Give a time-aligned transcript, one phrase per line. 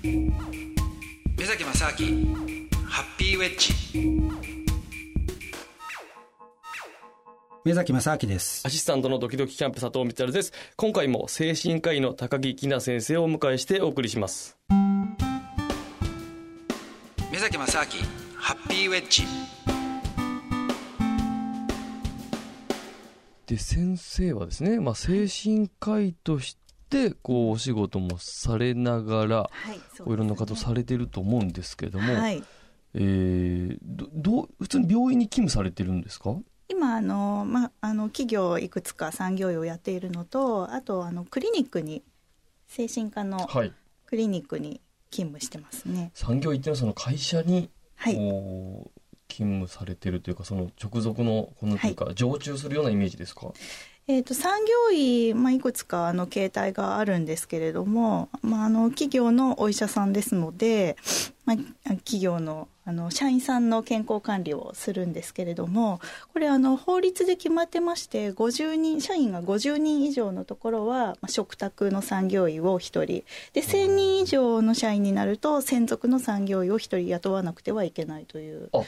[0.00, 0.30] 目
[1.44, 2.36] 崎正明
[2.86, 3.74] ハッピーウェッジ。
[7.64, 8.62] 目崎正明です。
[8.64, 10.52] アシスタントのドキドキキャンプ佐藤光です。
[10.76, 14.56] 今回も精神科医の高木きな先生をお迎えしてお送りします。
[17.32, 17.86] 目崎正明
[18.36, 19.24] ハッピーウェッジ。
[23.46, 26.56] で先生はですね、まあ、精神科医とし
[26.88, 32.42] てこうお仕事もされながら、はいろんな方されてると思うんですけども、はい、
[32.94, 36.36] えー、どどう普通に病院に勤務されてるんですか？
[36.68, 42.02] 今あの、ま、あの企業いくつか産業医をやっているのとあとあのクリニックに
[42.66, 43.48] 精神科の
[44.06, 53.52] クリニックに勤務してますね、はい、産業医っていうのはその会社に、はい、勤務されてるというかその直属のこのというか、常駐するようなイメージですか？
[54.10, 60.96] えーと、産業医、まあ、いくつかあの形態があるんですけれども、まあ、あの企業のお医者さんですので、
[61.44, 61.56] まあ、
[61.90, 66.00] 企業のあの社員さんの健康管理をするんですけれども
[66.32, 73.04] これあの法律で決まってまして50人社員が50人以上のところは、まあ、食卓の産業医を1人。
[73.04, 73.24] で
[73.60, 78.70] 1000人以上の社員になると専属の産業医を1人雇わなくてはいけないという。
[78.72, 78.80] あ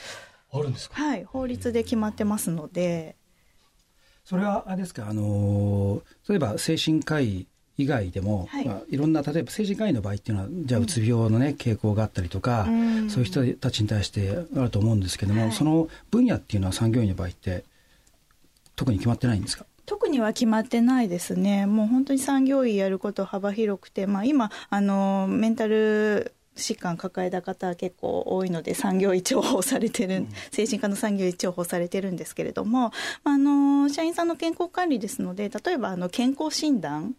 [0.53, 0.95] あるんですか？
[0.95, 3.17] はい法律で決まってますので
[4.31, 8.65] それはあれですか、あの例えば精神科医以外でも、はい。
[8.65, 17.65] まあ、いろんな例えば精神科医の場合っていうのはじゃあうつ病のね、傾向があったりとか、うん、そういう人たちに対してあると思うんですけども、はい、その分野っていうのは産業医の場合って
[18.77, 19.67] 特に決まってないんですか？
[19.85, 21.67] 特には決まってないですね。
[21.67, 32.93] もう本当に産業医やること幅広くて、まあ今、あの、メンタル疾患抱えた方は結構多いので産業医重宝されてる、うん、精神科の産業医重宝されてるんですけれども、
[33.25, 37.15] あの社員さんの健康管理ですので例えばあの健康診断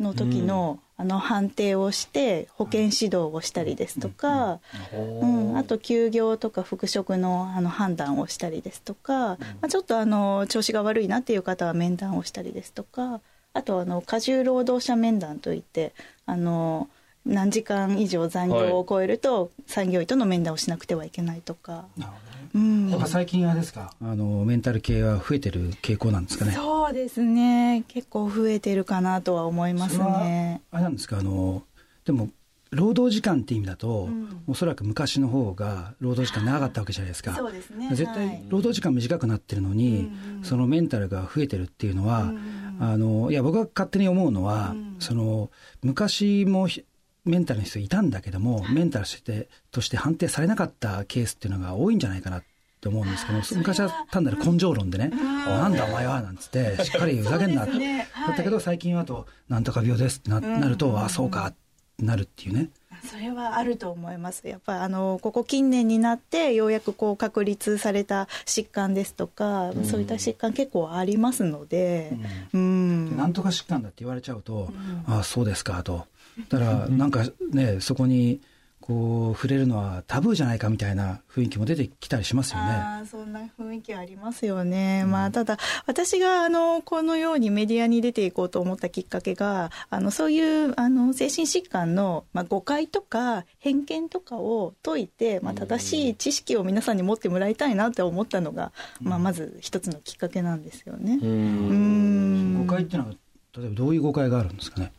[0.00, 4.60] の時の、うん、あの判定をして保健指導をしたりですとか、
[4.92, 13.20] うん、うん、あと休業とか復職のあの判断をしたりですとか、まあ、ちょっとあの調子が悪いなっていう方は面談をしたりですとか
[13.52, 15.92] あとあの過重労働者面談といって
[16.26, 16.88] あの
[17.26, 21.86] 何時間以上残業を超えると産業医との面談をしなくてはいけないとか。
[21.96, 23.92] なるほどうん、やっぱ最近はですか？
[24.00, 26.52] あのメンタル系は増えてる傾向なんですかね。
[26.52, 27.82] そうですね。
[27.88, 30.62] 結構増えてるかなとは思いますね。
[30.70, 31.18] あれなんですか？
[31.18, 31.64] あの
[32.04, 32.28] でも
[32.70, 37.34] 労働時間って意味だと、うん、おそらく昔の方が労働時間長かったわけじゃないですか。
[37.34, 37.88] そうですね。
[37.90, 40.00] 絶対労働時間短くなってるのに、は
[40.42, 45.50] い、そのメンタルが増えてるっていうのは、うん、あの、いや、僕が勝手に思うのは、うん、その、
[45.82, 46.68] 昔も
[47.24, 52.44] メンタルの人いたんだけども、メンタルしてとして判定されなかったケースっていうのが多いんじゃないかなっ
[52.80, 55.08] て思うんですけど昔は単なる根性論でね
[55.46, 58.06] 「なんだお前は」なんつってしっかりふざけんな、ね。
[58.12, 62.70] はい、だったけど最近はと「なんとか病です」ってな,、なると「ああそうか」ってなるっていうね。
[63.04, 64.46] それはあると思います。
[64.48, 72.12] やっぱあのここ近年になってようやくこう確立された疾患ですとか、うん、そういった疾患結構ありますので、
[72.54, 72.64] うん、う
[73.12, 74.70] ん、なんとか疾患だって言われちゃうと、
[75.06, 76.06] うん、ああそうですかと
[76.48, 78.40] だからなんかねそこに
[78.86, 82.64] こう触れるのはタブーじゃないかみたいな雰囲気も出てきたりしますよね。
[82.66, 85.00] あそんな雰囲気ありますよね。
[85.04, 85.56] うん、まあただ
[85.86, 101.16] 私があのこのようにメディアに出ていこうと思ったきっかけがあのそういうあの精神疾患の、まあ、誤解とか偏見とかを解いて、まあ、正しい知識を皆さんに持ってもらいたいなって思ったのが、うん、まあ、まず一つのきっかけなんですよね。
[101.16, 103.14] 誤解っていうのは
[103.56, 104.92] 例えばどういう誤解があるんですかね？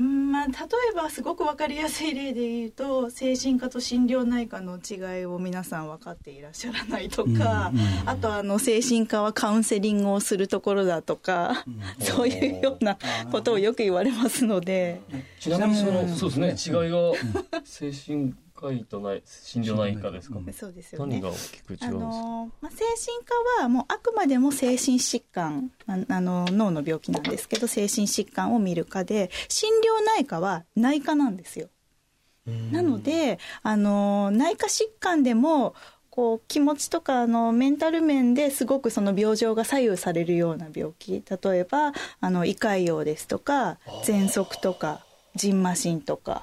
[0.00, 0.52] うんまあ、例
[0.92, 12.96] えばすごく分かりやすい例で言うと精神科と心療内科の違いを皆さん分かっていらっしゃらないとか、うん、あとあの精神科はカウンセリングをするところだとか、うん、 そういうような
[13.30, 15.02] ことをよく言われますので。
[15.38, 16.78] ちなみにその、そうですね。
[16.82, 17.12] 違いが
[17.64, 21.20] 精神科医とない心療内科ですか、そうですよね。
[21.20, 31.68] 何が大きく違うんですか、あのまあ、精神科はもうあくまでも精神疾患ああの脳の病気なんですけど精神疾患を見る科で心療内科は内科なんですよ。
[32.72, 35.74] なのであの内科疾患でも
[36.10, 41.22] こう気持ちとかのメンタル面ですごくその病状が左右されるような病気。
[41.22, 45.04] 例えばあの胃潰瘍ですとか喘息とか
[45.34, 46.42] じんましんとか、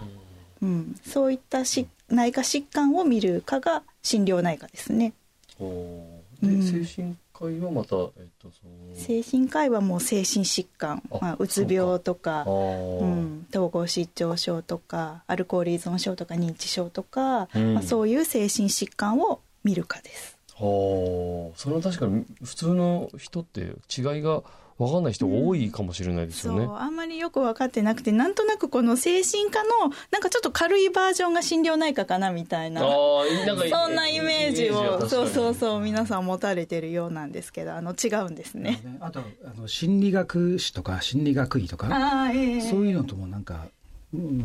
[0.62, 5.14] うん、そういった疾内科疾患を見る科が心療内科ですね。
[5.60, 8.50] で、うん、精神科医はまた、えっと、
[8.96, 11.04] 精神科医はもう精神疾患。
[11.22, 20.38] まあ、うつ病とかうん、統合失調症とかアルコール依存症とか認知症とか、うん、まあ、そういう精神疾患を見る科です。
[20.56, 23.62] はあそれは確かに普通の人って
[23.96, 24.44] 違いが
[24.78, 26.66] 分かんない人が多いかもしれないですよね。
[26.66, 29.70] うん、あんまりよく分かってなくて、なんとなくこの精神科の、
[30.12, 38.82] なんかちょっと軽いバージョンが心療内科かなみたいな、なんかそんなイメージを、そうそうそう、皆さん持たれてるようなんですけど、あの違うんですね。
[39.00, 41.88] あとあの心理学史とか心理学医とか、
[42.32, 43.66] えー、そういうのともなんか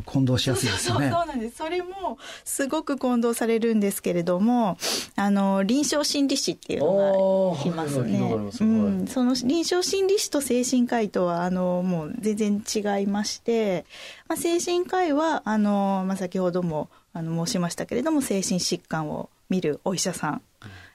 [0.04, 1.10] 混同しやすいですよね。
[1.10, 1.56] そうなんです。
[1.56, 4.76] それもすごく混同されるんですけれども、
[5.16, 8.18] あの臨床心理士っていうのがいますね。
[8.60, 13.84] うん、その臨床心理士と精神科医とはあのもう全然違いまして、
[14.28, 20.42] まあ、精神科医はあのまあ先ほどもあの申しましたけれども精神疾患を見るお医者さん。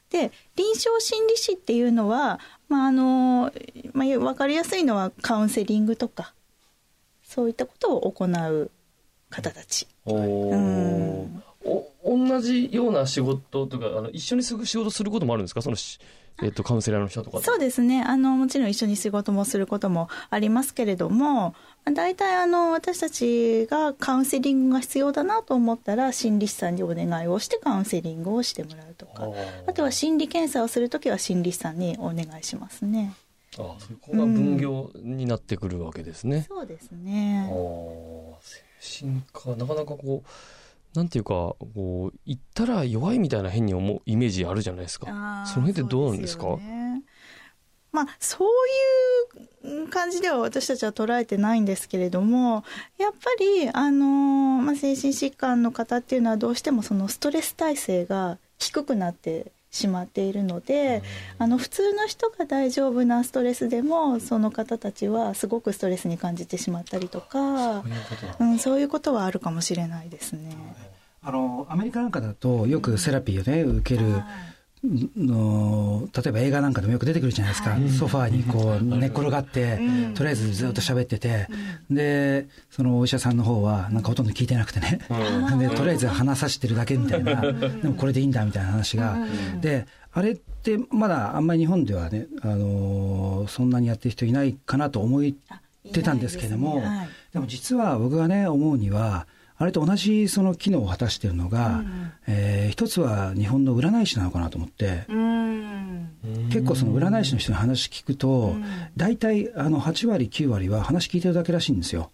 [0.09, 2.39] で臨床心理士っていうのは、
[2.69, 3.51] まああの
[3.93, 6.33] まあ、分かりやすいのはカウンセリングとか
[7.27, 8.71] そういったことを行う
[9.29, 9.85] 方たち。
[10.05, 15.61] うん、お同じような仕事とかあの一緒にすぐ仕事することもあるんですか？
[15.61, 15.75] その
[16.39, 18.03] えっと、カウンセラーの人とかそうですね。
[18.03, 21.55] あのもちろん一緒に仕事もすることもありますけれども
[21.95, 29.27] 大体あの私たちがカウンセリングが必要だなと思ったら心理師さんにお願いをしてカウンセリングをしてもらうとか。
[29.65, 33.13] あとは心理検査をするときは心理師さんにお願いしますね。
[33.59, 36.37] あそこが分業になってくるわけですね。
[36.37, 37.49] うん、そうですね。
[38.79, 45.07] 精神科なかなかこうなんていうかこう言ったら弱いみたいな変に思うイメージあるじゃないですか。
[45.45, 46.57] その辺ってどうなんですか？
[47.91, 52.63] まあそういう感じでは私たちは捉えてないんですけれども
[52.97, 54.05] やっぱりあの
[54.61, 61.03] まあ精神疾患の方っていうのはどうしてもそのストレス耐性が低くなってしまっているので、
[61.37, 67.83] あの普通の人が大丈夫なストレスでもその方たちはすごくストレスに感じてしまったりとか
[68.39, 70.55] うん、そういうことはあるかもしれないですね。
[71.21, 74.23] あのアメリカなんかだとよくセラピーをね受ける、
[74.83, 81.47] の例えば映画なんかでもよく出てくるじゃないですか、はい、ソファーにこう寝っ転がって、うん、とりあえずずっと喋ってて、
[81.89, 87.41] うん、でそのお医者さんの方はなんかほとんど聞いてなくてね、うん、でとりあえず話させてるだけみたいな。
[87.41, 89.17] でもこれでいいんだみたいな話が、
[89.61, 95.23] であれってまだあんまり日本ではね、あのー、そんなにやってる人いないかなと思っ
[95.91, 96.87] てたんですけども、でね。
[96.87, 99.27] はい、でも実は僕がね思うには
[99.59, 105.05] あれと同じその機能を果たしているのが、うん、えー、一つは日本の占い師なのかなと思って、
[106.51, 108.55] 結構その占い師の人に話聞くと、
[108.95, 112.11] 大体あの8割9割は話聞いてるだけらしいんですよ。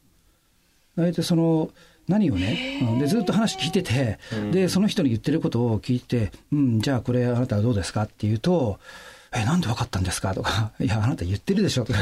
[0.96, 1.70] 大体その
[2.08, 4.20] 何をね、でずっと話聞いてて、
[4.52, 8.80] でその人に言ってることを聞いて、うん、じゃあこれあなたはどうですかっていうと、
[9.36, 10.34] え、なんで分かったんですか？
[10.34, 12.00] とか、いや、あなた言ってるでしょとか、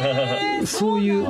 [0.66, 1.22] そういう、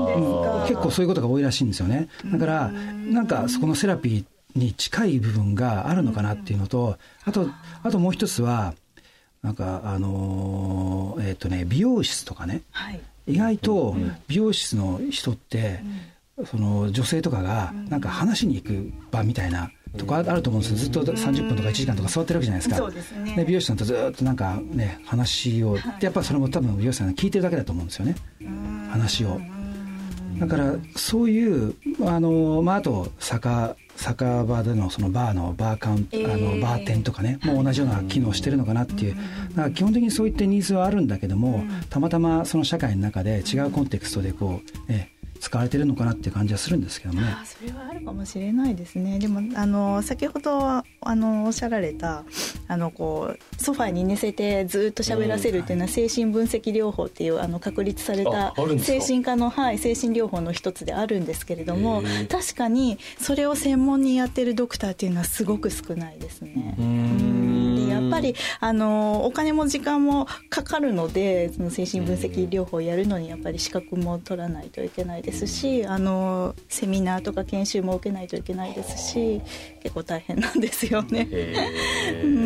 [0.67, 2.09] 結構そういうことが多いらしいんですよね。
[2.33, 7.49] だから、なんかそこのセラピーに近い部分があるのかなっていうのと、あと、
[7.83, 8.75] あともう一つは、
[9.43, 13.97] なんか、あのえっ、ー、とね、美容室とかね、はい、意外と
[14.29, 15.83] 美容室の人って、
[16.51, 22.77] その女性とかが、なんか話しに行く場みたいな、とかあると思うんですずっと30分とか1時間とか座ってるわけじゃないですか。
[22.77, 23.45] そうね。
[23.47, 28.17] 美容師さんとずっとなんかね、話を、やっぱそれも多分美容師さんが聞いてるだけだと思うんですよね。
[28.91, 29.41] 話を。
[30.39, 31.75] だからそういう
[32.05, 33.49] あのまああと酒
[33.97, 39.17] 酒場でのそのバーのバーカウント、えー、あのバー店とかねもう同じような機能してるのかなっていう、
[39.51, 45.09] だから基本的にそういったニーズはあるんだけども、たまたまその社会の中で違うコンテクストでこう、え
[45.45, 47.37] 使われてるのかなっていう感じはするんですけどね。
[47.45, 49.19] それはあるかもしれないですね。
[49.19, 52.25] でもあの先ほどあのおっしゃられた
[52.67, 66.75] あのこうソファーに寝せてずっと喋らせるっていうのは精神分析療法っていうあの確立された精神科のはい精神療法の一つであるんですけれども、確かにそれを専門にやってるドクターっていうのはすごく少ないですね。
[66.79, 67.24] でや
[68.09, 79.43] っぱりあのお金も時間もかかるのでその精神分析療法をやるのにやっぱり資格も取らないといけないですですしあのセミナーとか研修も受けないといけないですし
[79.83, 81.29] 結構大変なんですよね。
[82.23, 82.44] うん